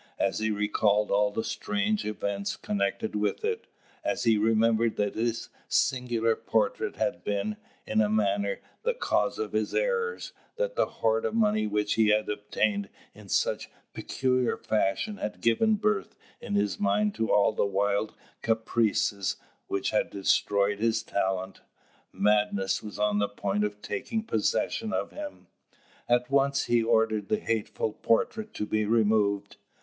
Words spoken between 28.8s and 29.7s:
removed.